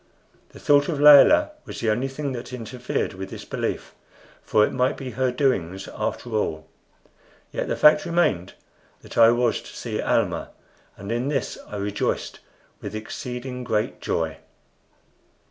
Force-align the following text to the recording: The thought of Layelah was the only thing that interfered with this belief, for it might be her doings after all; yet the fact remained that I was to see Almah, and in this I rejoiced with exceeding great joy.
The 0.49 0.57
thought 0.59 0.87
of 0.89 0.99
Layelah 0.99 1.51
was 1.65 1.79
the 1.79 1.91
only 1.91 2.07
thing 2.07 2.31
that 2.31 2.51
interfered 2.51 3.13
with 3.13 3.29
this 3.29 3.45
belief, 3.45 3.93
for 4.41 4.65
it 4.65 4.73
might 4.73 4.97
be 4.97 5.11
her 5.11 5.31
doings 5.31 5.87
after 5.95 6.31
all; 6.31 6.65
yet 7.51 7.67
the 7.67 7.75
fact 7.75 8.03
remained 8.03 8.55
that 9.03 9.15
I 9.15 9.29
was 9.29 9.61
to 9.61 9.75
see 9.77 10.01
Almah, 10.01 10.49
and 10.97 11.11
in 11.11 11.27
this 11.27 11.55
I 11.67 11.75
rejoiced 11.75 12.39
with 12.81 12.95
exceeding 12.95 13.63
great 13.63 14.01
joy. 14.01 14.37